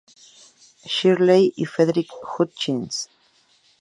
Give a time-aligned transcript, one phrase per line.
[0.87, 3.07] Shirley, y Frederick Hutchins.